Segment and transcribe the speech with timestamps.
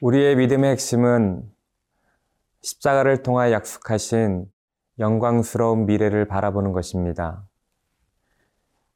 [0.00, 1.42] 우리의 믿음의 핵심은
[2.62, 4.46] 십자가를 통하여 약속하신
[4.98, 7.46] 영광스러운 미래를 바라보는 것입니다.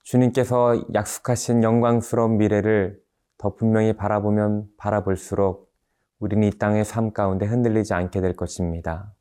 [0.02, 3.02] 주님께서 약속하신 영광스러운 미래를
[3.36, 5.70] 더 분명히 바라보면 바라볼수록
[6.20, 9.12] 우리는 이 땅의 삶 가운데 흔들리지 않게 될 것입니다.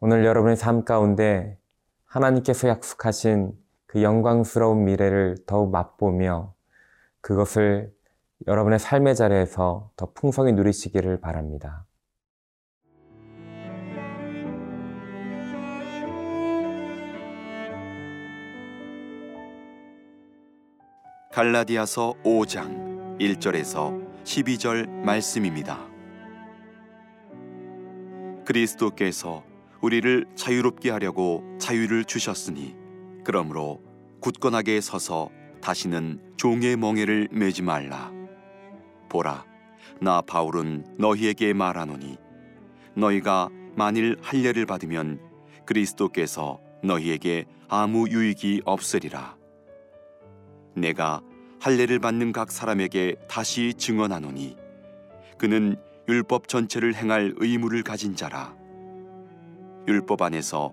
[0.00, 1.56] 오늘 여러분의 삶 가운데
[2.04, 3.52] 하나님께서 약속하신
[3.86, 6.52] 그 영광스러운 미래를 더욱 맛보며
[7.20, 7.92] 그것을
[8.46, 11.86] 여러분의 삶의 자리에서 더 풍성히 누리시기를 바랍니다.
[21.32, 25.86] 갈라디아서 5장 1절에서 12절 말씀입니다.
[28.44, 29.44] 그리스도께서
[29.82, 32.76] 우리를 자유롭게 하려고 자유를 주셨으니
[33.24, 33.80] 그러므로
[34.20, 38.17] 굳건하게 서서 다시는 종의 멍에를 매지 말라.
[39.08, 39.44] 보라,
[40.00, 42.18] 나 바울은 너희에게 말하노니
[42.94, 45.20] 너희가 만일 할례를 받으면
[45.64, 49.36] 그리스도께서 너희에게 아무 유익이 없으리라.
[50.74, 51.20] 내가
[51.60, 54.56] 할례를 받는 각 사람에게 다시 증언하노니
[55.36, 55.76] 그는
[56.08, 58.56] 율법 전체를 행할 의무를 가진 자라.
[59.86, 60.72] 율법 안에서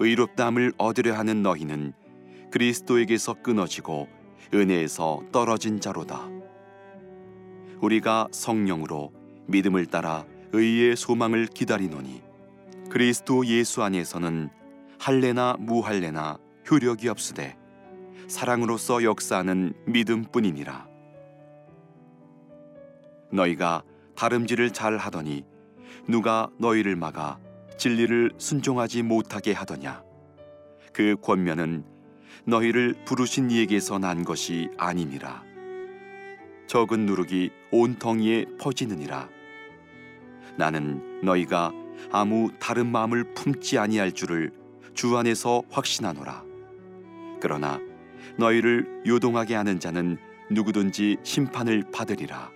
[0.00, 1.92] 의롭다함을 얻으려 하는 너희는
[2.50, 4.08] 그리스도에게서 끊어지고
[4.52, 6.33] 은혜에서 떨어진 자로다.
[7.80, 9.12] 우리가 성령으로
[9.46, 12.22] 믿음을 따라 의의 소망을 기다리노니
[12.90, 14.50] 그리스도 예수 안에서는
[14.98, 16.38] 할례나 무할례나
[16.70, 17.56] 효력이 없으되
[18.28, 20.88] 사랑으로서 역사하는 믿음뿐이니라.
[23.32, 23.82] 너희가
[24.14, 25.44] 다름질을 잘 하더니
[26.08, 27.38] 누가 너희를 막아
[27.76, 30.02] 진리를 순종하지 못하게 하더냐?
[30.92, 31.84] 그 권면은
[32.46, 35.42] 너희를 부르신 이에게서 난 것이 아니니라.
[36.66, 39.28] 적은 누룩이 온 덩이에 퍼지느니라.
[40.56, 41.72] 나는 너희가
[42.10, 44.52] 아무 다른 마음을 품지 아니할 줄을
[44.94, 46.44] 주 안에서 확신하노라.
[47.40, 47.80] 그러나
[48.38, 50.16] 너희를 요동하게 하는 자는
[50.50, 52.50] 누구든지 심판을 받으리라.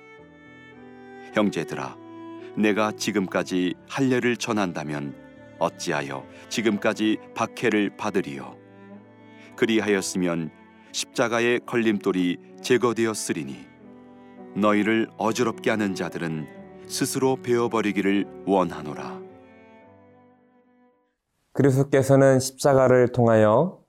[1.35, 1.97] 형제들아,
[2.57, 5.15] 내가 지금까지 할례를 전한다면
[5.59, 8.57] 어찌하여 지금까지 박해를 받으리요?
[9.57, 10.51] 그리하였으면
[10.93, 13.68] 십자가의 걸림돌이 제거되었으리니
[14.57, 16.47] 너희를 어지럽게 하는 자들은
[16.87, 19.21] 스스로 베어버리기를 원하노라.
[21.53, 23.83] 그리스도께서는 십자가를 통하여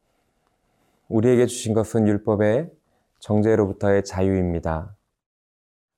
[1.07, 2.71] 우리에게 주신 것은 율법의
[3.19, 4.95] 정죄로부터의 자유입니다.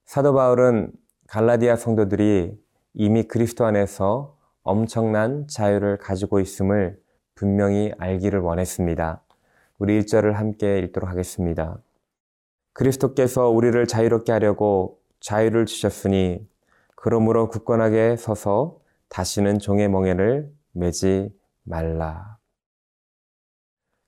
[0.05, 0.91] 사도 바울은
[1.27, 2.59] 갈라디아 성도들이
[2.93, 6.99] 이미 그리스도 안에서 엄청난 자유를 가지고 있음을
[7.35, 9.23] 분명히 알기를 원했습니다.
[9.79, 11.79] 우리 1절을 함께 읽도록 하겠습니다.
[12.73, 16.47] 그리스도께서 우리를 자유롭게 하려고 자유를 주셨으니
[16.95, 21.33] 그러므로 굳건하게 서서 다시는 종의 멍에를 매지
[21.63, 22.37] 말라.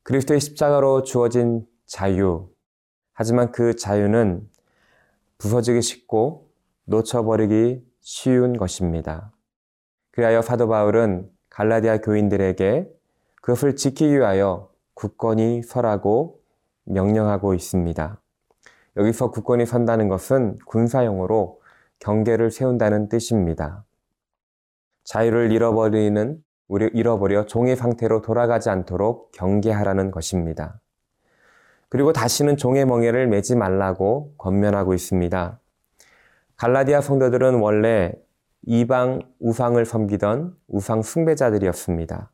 [0.04, 2.50] 그리스도의 십자가로 주어진 자유.
[3.14, 4.50] 하지만 그 자유는
[5.38, 6.50] 부서지기 쉽고
[6.86, 9.32] 놓쳐버리기 쉬운 것입니다.
[10.12, 12.90] 그리하여 사도 바울은 갈라디아 교인들에게
[13.42, 16.42] 그것을 지키기 위하여 굳건히 서라고
[16.86, 18.23] 명령하고 있습니다.
[18.98, 21.62] 여기서 굳건히 선다는 것은 군사용어로
[22.00, 23.86] 경계를 세운다는 뜻입니다.
[25.04, 26.44] 자유를 잃어버리는
[26.94, 30.80] 잃어버려 종의 상태로 돌아가지 않도록 경계하라는 것입니다.
[31.90, 35.60] 그리고 다시는 종의 멍에를 매지 말라고 권면하고 있습니다.
[36.56, 38.14] 갈라디아 성도들은 원래
[38.64, 42.32] 이방 우상을 섬기던 우상 숭배자들이었습니다.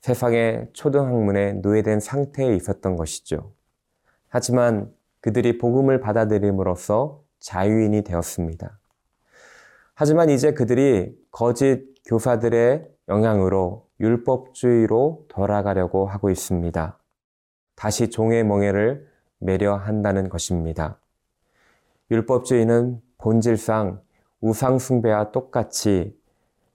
[0.00, 3.52] 세상의 초등학문에 노예된 상태에 있었던 것이죠.
[4.28, 4.90] 하지만
[5.22, 8.78] 그들이 복음을 받아들임으로써 자유인이 되었습니다.
[9.94, 16.98] 하지만 이제 그들이 거짓 교사들의 영향으로 율법주의로 돌아가려고 하고 있습니다.
[17.76, 19.08] 다시 종의 멍에를
[19.38, 20.98] 매려 한다는 것입니다.
[22.10, 24.02] 율법주의는 본질상
[24.40, 26.18] 우상숭배와 똑같이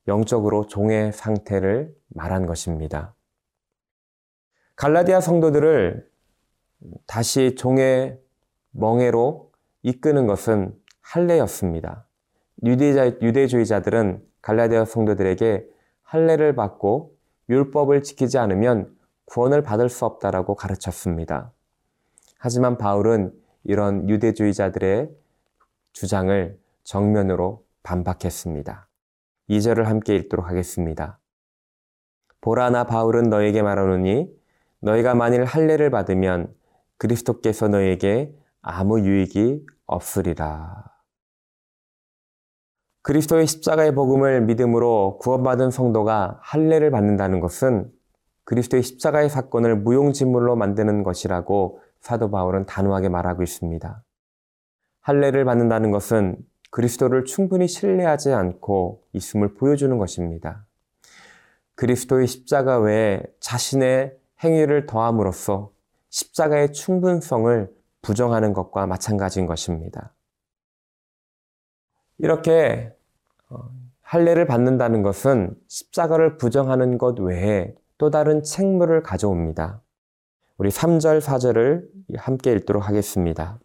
[0.08, 3.14] 영적으로 종의 상태를 말한 것입니다.
[4.78, 6.10] 갈라디아 성도들을
[7.08, 8.22] 다시 종의
[8.78, 9.52] 멍에로
[9.82, 12.06] 이끄는 것은 할례였습니다.
[12.64, 15.68] 유대주의자들은 갈라디아 성도들에게
[16.04, 17.16] 할례를 받고
[17.50, 18.96] 율법을 지키지 않으면
[19.26, 21.52] 구원을 받을 수 없다라고 가르쳤습니다.
[22.38, 23.34] 하지만 바울은
[23.64, 25.10] 이런 유대주의자들의
[25.94, 28.88] 주장을 정면으로 반박했습니다.
[29.50, 31.20] 2절을 함께 읽도록 하겠습니다.
[32.42, 34.30] 보라나 바울은 너에게 말하노니
[34.82, 36.54] 너희가 만일 할례를 받으면
[36.98, 40.84] 그리스도께서 너에게 아무 유익이 없으리라.
[43.02, 47.90] 그리스도의 십자가의 복음을 믿음으로 구원받은 성도가 할례를 받는다는 것은
[48.44, 54.04] 그리스도의 십자가의 사건을 무용지물로 만드는 것이라고 사도 바울은 단호하게 말하고 있습니다.
[55.02, 56.38] 할례를 받는다는 것은
[56.70, 60.66] 그리스도를 충분히 신뢰하지 않고 있음을 보여주는 것입니다.
[61.76, 65.72] 그리스도의 십자가 외에 자신의 행위를 더함으로써
[66.10, 67.77] 십자가의 충분성을
[68.08, 70.14] 부정하는 것과 마찬가지인 것입니다.
[72.20, 72.96] 이렇게
[73.50, 73.70] 어,
[74.00, 79.82] 할례를 받는다는 것은 십자가를 부정하는 것 외에 또 다른 책무를 가져옵니다.
[80.58, 83.60] 우리 3절, 4절을 함께 읽도록 하겠습니다.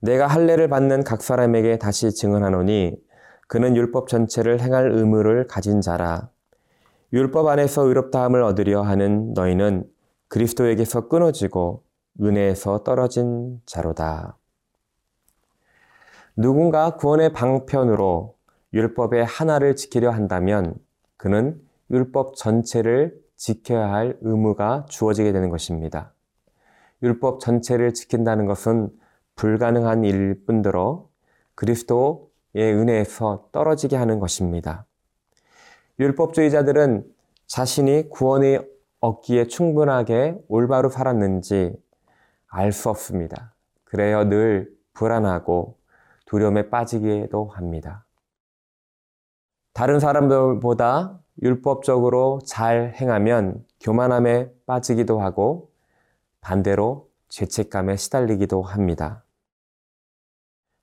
[0.00, 2.96] 내가 할례를 받는 각 사람에게 다시 증언하노니
[3.46, 6.30] 그는 율법 전체를 행할 의무를 가진 자라.
[7.12, 9.84] 율법 안에서 의롭다함을 얻으려 하는 너희는
[10.28, 11.87] 그리스도에게서 끊어지고
[12.20, 14.36] 은혜에서 떨어진 자로다.
[16.36, 18.36] 누군가 구원의 방편으로
[18.72, 20.74] 율법의 하나를 지키려 한다면
[21.16, 21.60] 그는
[21.90, 26.12] 율법 전체를 지켜야 할 의무가 주어지게 되는 것입니다.
[27.02, 28.90] 율법 전체를 지킨다는 것은
[29.36, 31.08] 불가능한 일일 뿐더러
[31.54, 34.84] 그리스도의 은혜에서 떨어지게 하는 것입니다.
[36.00, 37.04] 율법주의자들은
[37.46, 38.70] 자신이 구원을
[39.00, 41.76] 얻기에 충분하게 올바로 살았는지
[42.48, 43.54] 알 수 없습니다.
[43.84, 45.78] 그래야 늘 불안하고
[46.26, 48.04] 두려움에 빠지기도 합니다.
[49.72, 55.70] 다른 사람들보다 율법적으로 잘 행하면 교만함에 빠지기도 하고
[56.40, 59.24] 반대로 죄책감에 시달리기도 합니다.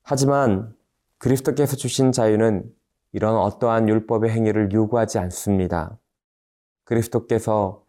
[0.02, 0.74] 하지만
[1.18, 2.72] 그리스도께서 주신 자유는
[3.12, 5.98] 이런 어떠한 율법의 행위를 요구하지 않습니다.
[6.84, 7.84] 그리스도께서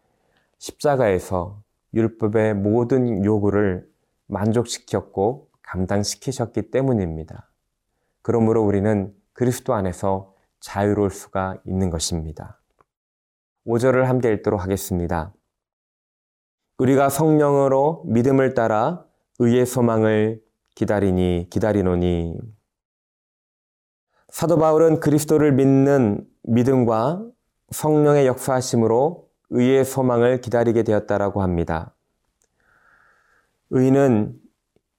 [0.58, 1.62] 십자가에서
[1.94, 3.88] 율법의 모든 요구를
[4.26, 7.50] 만족시켰고 감당시키셨기 때문입니다.
[8.22, 12.60] 그러므로 우리는 그리스도 안에서 자유로울 수가 있는 것입니다.
[13.66, 15.32] 5절을 함께 읽도록 하겠습니다.
[16.78, 19.04] 우리가 성령으로 믿음을 따라
[19.38, 20.42] 의의 소망을
[20.74, 22.38] 기다리니 기다리노니
[24.28, 27.24] 사도 바울은 그리스도를 믿는 믿음과
[27.70, 31.94] 성령의 역사하심으로 의의 소망을 기다리게 되었다라고 합니다.
[33.70, 34.38] 의는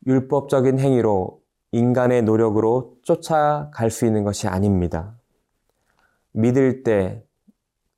[0.06, 1.42] 율법적인 행위로
[1.72, 5.16] 인간의 노력으로 쫓아갈 수 있는 것이 아닙니다.
[6.32, 7.24] 믿을 때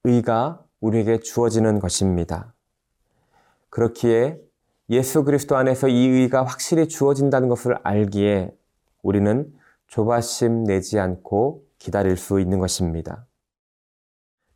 [0.03, 2.53] 의가 우리에게 주어지는 것입니다.
[3.69, 4.39] 그렇기에
[4.89, 8.53] 예수 그리스도 안에서 이 의가 확실히 주어진다는 것을 알기에
[9.03, 9.53] 우리는
[9.87, 13.25] 조바심 내지 않고 기다릴 수 있는 것입니다.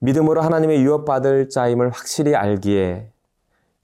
[0.05, 3.11] 믿음으로 하나님의 유업받을 자임을 확실히 알기에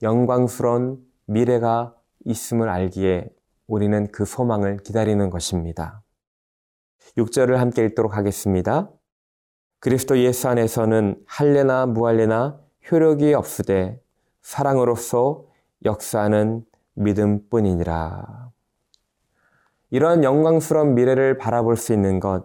[0.03, 1.95] 영광스러운 미래가
[2.25, 3.29] 있음을 알기에
[3.65, 6.03] 우리는 그 소망을 기다리는 것입니다.
[7.17, 8.91] 6절을 함께 읽도록 하겠습니다.
[9.79, 12.59] 그리스도 예수 안에서는 할례나 무할례나
[12.91, 13.99] 효력이 없으되
[14.43, 15.45] 사랑으로서
[15.85, 16.63] 역사하는
[16.93, 18.51] 믿음뿐이니라.
[19.89, 22.43] 이러한 영광스러운 미래를 바라볼 수 있는 것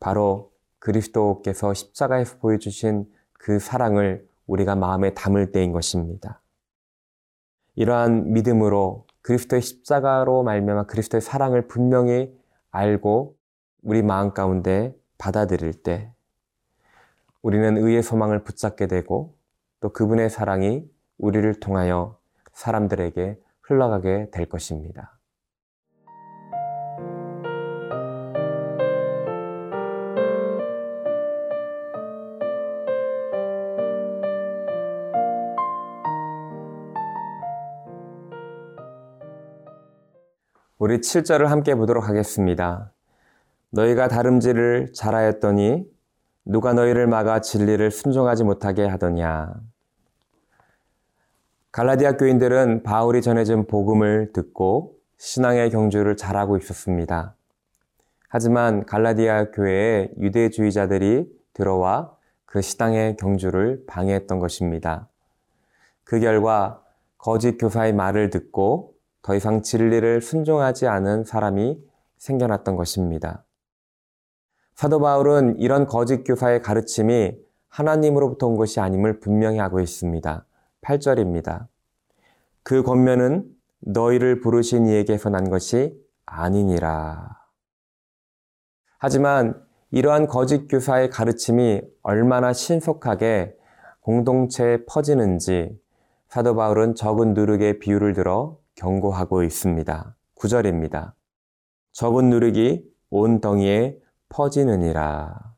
[0.00, 0.51] 바로
[0.82, 6.42] 그리스도께서 십자가에서 보여주신 그 사랑을 우리가 마음에 담을 때인 것입니다.
[7.76, 12.36] 이러한 믿음으로 그리스도의 십자가로 말미암아 그리스도의 사랑을 분명히
[12.72, 13.36] 알고
[13.82, 16.12] 우리 마음 가운데 받아들일 때
[17.42, 19.36] 우리는 의의 소망을 붙잡게 되고
[19.80, 20.84] 또 그분의 사랑이
[21.18, 22.18] 우리를 통하여
[22.52, 25.16] 사람들에게 흘러가게 될 것입니다.
[40.82, 42.90] 우리 7절을 함께 보도록 하겠습니다.
[43.70, 45.88] 너희가 다름질을 잘하였더니
[46.44, 49.54] 누가 너희를 막아 진리를 순종하지 못하게 하더냐.
[51.70, 57.36] 갈라디아 교인들은 바울이 전해준 복음을 듣고 신앙의 경주를 잘하고 있었습니다.
[58.28, 62.12] 하지만 갈라디아 교회에 유대주의자들이 들어와
[62.44, 65.06] 그 신앙의 경주를 방해했던 것입니다.
[66.02, 66.82] 그 결과
[67.18, 68.91] 거짓 교사의 말을 듣고
[69.22, 71.78] 더 이상 진리를 순종하지 않은 사람이
[72.18, 73.44] 생겨났던 것입니다.
[74.74, 77.36] 사도 바울은 이런 거짓 교사의 가르침이
[77.68, 80.44] 하나님으로부터 온 것이 아님을 분명히 하고 있습니다.
[80.82, 81.68] 8절입니다.
[82.62, 83.48] 그 권면은
[83.80, 87.38] 너희를 부르신 이에게서 난 것이 아니니라.
[88.98, 89.60] 하지만
[89.90, 93.56] 이러한 거짓 교사의 가르침이 얼마나 신속하게
[94.00, 95.78] 공동체에 퍼지는지
[96.28, 100.16] 사도 바울은 적은 누룩의 비유를 들어 경고하고 있습니다.
[100.34, 101.12] 9절입니다.
[101.92, 105.54] 적은 누룩이 온 덩이에 퍼지느니라.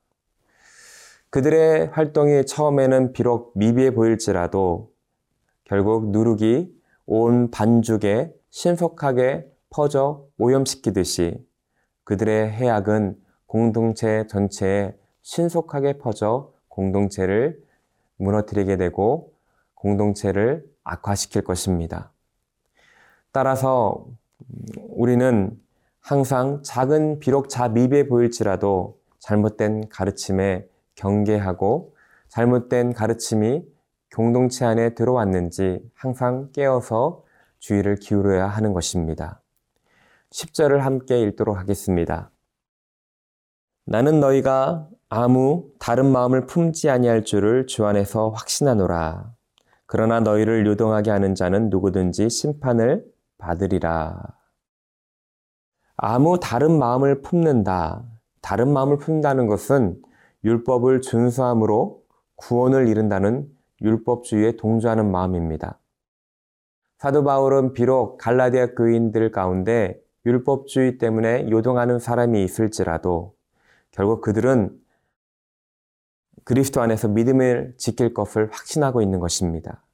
[1.31, 4.93] 그들의 활동이 처음에는 비록 미비해 보일지라도
[5.64, 6.71] 결국 누룩이
[7.07, 11.45] 온 반죽에 신속하게 퍼져 오염시키듯이
[12.04, 17.62] 그들의 해악은 공동체 전체에 신속하게 퍼져 공동체를
[18.19, 19.33] 무너뜨리게 되고
[19.75, 22.13] 공동체를 악화시킬 것입니다.
[23.34, 24.06] 따라서
[24.90, 25.50] 우리는
[26.00, 31.96] 항상 작은 비록 자미비해 보일지라도 잘못된 가르침에 경계하고
[32.28, 33.64] 잘못된 가르침이
[34.14, 37.24] 공동체 안에 들어왔는지 항상 깨어서
[37.58, 39.42] 주의를 기울여야 하는 것입니다.
[40.30, 42.30] 10절을 함께 읽도록 하겠습니다.
[43.84, 49.32] 나는 너희가 아무 다른 마음을 품지 아니할 줄을 주 안에서 확신하노라.
[49.86, 53.12] 그러나 너희를 요동하게 하는 자는 누구든지 심판을
[53.44, 54.22] 받으리라.
[55.96, 58.04] 아무 다른 마음을 품는다.
[58.40, 60.00] 다른 마음을 품다는 것은
[60.44, 62.02] 율법을 준수함으로
[62.36, 63.48] 구원을 이룬다는
[63.82, 65.78] 율법주의에 동조하는 마음입니다.
[66.98, 73.34] 사도 바울은 비록 갈라디아 교인들 가운데 율법주의 때문에 요동하는 사람이 있을지라도
[73.90, 74.78] 결국 그들은
[76.44, 79.84] 그리스도 안에서 믿음을 지킬 것을 확신하고 있는 것입니다.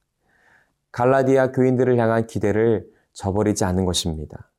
[0.93, 4.51] 갈라디아 교인들을 향한 기대를 저버리지 않는 것입니다.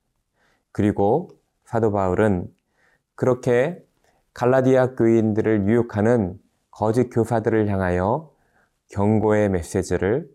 [0.72, 1.30] 그리고
[1.66, 2.54] 사도 바울은
[3.16, 3.84] 그렇게
[4.34, 6.40] 갈라디아 교인들을 유혹하는
[6.70, 8.32] 거짓 교사들을 향하여
[8.90, 10.30] 경고의 메시지를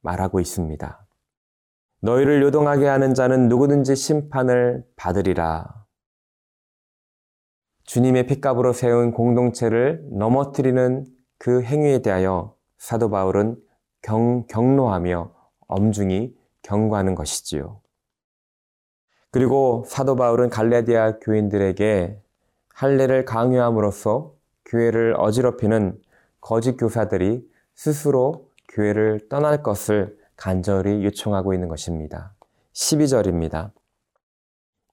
[0.00, 1.06] 말하고 있습니다.
[2.00, 5.84] 너희를 요동하게 하는 자는 누구든지 심판을 받으리라.
[7.84, 11.06] 주님의 핏값으로 세운 공동체를 넘어뜨리는
[11.38, 13.56] 그 행위에 대하여 사도 바울은
[14.02, 15.32] 경, 경로하며
[15.66, 17.80] 엄중히 경고하는 것이지요.
[19.30, 22.20] 그리고 사도 바울은 갈라디아 교인들에게
[22.74, 26.00] 할례를 강요함으로써 교회를 어지럽히는
[26.40, 32.34] 거짓 교사들이 스스로 교회를 떠날 것을 간절히 요청하고 있는 것입니다.
[32.72, 33.72] 12절입니다.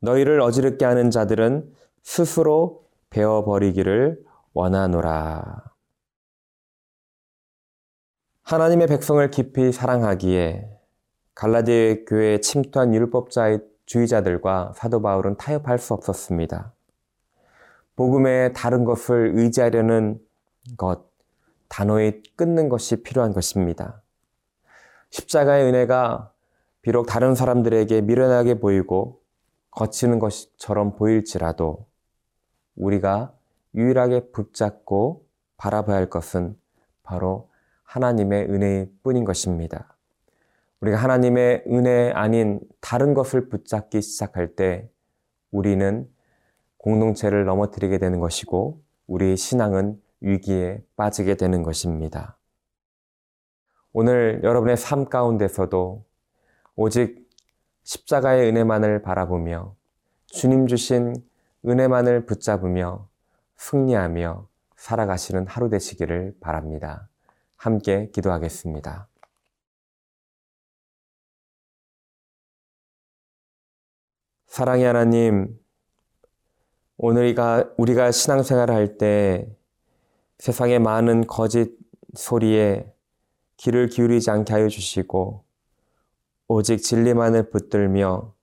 [0.02, 1.74] 너희를 어지럽게 하는 자들은
[2.04, 4.24] 스스로 베어버리기를
[4.54, 5.64] 원하노라.
[8.44, 10.81] 하나님의 백성을 깊이 사랑하기에
[11.36, 16.74] 갈라디아 교회에 침투한 율법자의 주의자들과 사도 바울은 타협할 수 없었습니다.
[17.96, 20.20] 복음의 다른 것을 의지하려는
[20.78, 21.10] 것,
[21.68, 24.02] 단호히 끊는 것이 필요한 것입니다.
[25.10, 26.32] 십자가의 은혜가
[26.82, 29.22] 비록 다른 사람들에게 미련하게 보이고
[29.72, 31.86] 거치는 것처럼 보일지라도
[32.76, 33.34] 우리가
[33.76, 35.26] 유일하게 붙잡고
[35.58, 36.58] 바라봐야 할 것은
[37.04, 37.50] 바로
[37.84, 39.91] 하나님의 은혜일 뿐인 것입니다.
[40.82, 44.90] 우리가 하나님의 은혜 아닌 다른 것을 붙잡기 시작할 때
[45.52, 46.10] 우리는
[46.78, 52.38] 공동체를 넘어뜨리게 되는 것이고 우리의 신앙은 위기에 빠지게 되는 것입니다.
[53.94, 56.04] 오늘 여러분의 삶 가운데서도
[56.76, 57.30] 오직
[57.84, 59.76] 십자가의 은혜만을 바라보며
[60.28, 61.14] 주님 주신
[61.66, 63.08] 은혜만을 붙잡으며
[63.58, 64.48] 승리하며
[64.78, 67.08] 살아가시는 하루 되시기를 바랍니다.
[67.56, 69.11] 함께 기도하겠습니다.
[74.52, 75.58] 사랑의 하나님,
[76.98, 77.34] 오늘
[77.78, 79.48] 우리가 신앙생활을 할 때
[80.40, 81.78] 세상의 많은 거짓
[82.16, 82.92] 소리에
[83.56, 85.46] 귀를 기울이지 않게 하여 주시고
[86.50, 88.34] 오직 진리만을 붙들며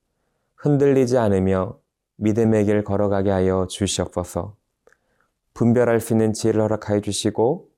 [0.57, 1.79] 흔들리지 않으며
[2.17, 4.57] 믿음의 길 걸어가게 하여 주시옵소서.
[5.53, 7.69] 분별할 수 있는 지혜를 허락하여 주시고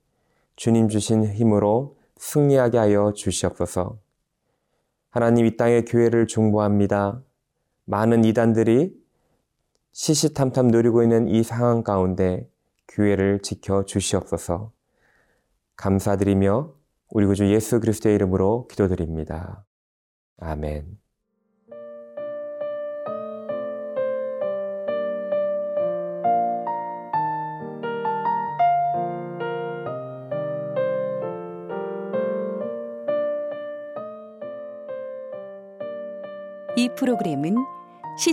[0.54, 3.98] 주님 주신 힘으로 승리하게 하여 주시옵소서.
[5.08, 7.24] 하나님 이 땅의 교회를 중보합니다.
[7.90, 8.96] 많은 이단들이
[9.90, 12.48] 시시탐탐 누리고 있는 이 상황 가운데
[12.86, 14.72] 교회를 지켜 주시옵소서.
[15.74, 16.72] 감사드리며
[17.08, 19.64] 우리 구주 예수 그리스도의 이름으로 기도드립니다.
[20.38, 20.99] 아멘.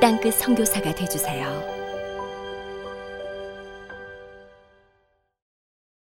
[0.00, 1.75] 땅끝 선교사가 되주세요.